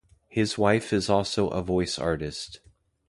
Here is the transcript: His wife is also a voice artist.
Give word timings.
His 0.29 0.57
wife 0.57 0.91
is 0.93 1.11
also 1.11 1.49
a 1.49 1.61
voice 1.61 1.99
artist. 1.99 2.59